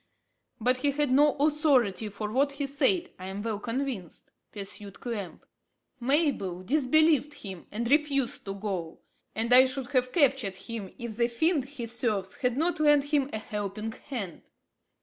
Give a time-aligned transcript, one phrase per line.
[0.59, 5.45] "But he had no authority for what he said, I am well convinced," pursued Clamp.
[5.99, 9.01] "Mabel disbelieved him and refused to go,
[9.35, 13.29] and I should have captured him if the fiend he serves had not lent him
[13.31, 14.41] a helping hand."